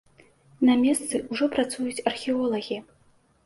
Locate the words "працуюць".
1.59-2.05